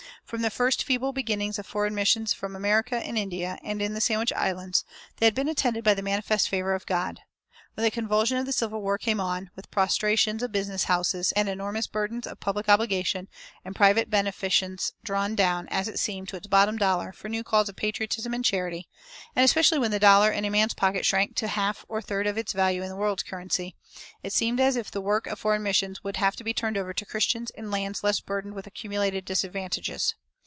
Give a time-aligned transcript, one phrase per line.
[0.23, 3.99] From the first feeble beginnings of foreign missions from America in India and in the
[3.99, 4.85] Sandwich Islands,
[5.17, 7.19] they had been attended by the manifest favor of God.
[7.73, 11.47] When the convulsion of the Civil War came on, with prostrations of business houses, and
[11.49, 13.27] enormous burdens of public obligation,
[13.63, 17.67] and private beneficence drawn down, as it seemed, to its "bottom dollar" for new calls
[17.69, 18.87] of patriotism and charity,
[19.35, 22.01] and especially when the dollar in a man's pocket shrank to a half or a
[22.01, 23.75] third of its value in the world's currency,
[24.21, 26.93] it seemed as if the work of foreign missions would have to be turned over
[26.93, 30.13] to Christians in lands less burdened with accumulated disadvantages.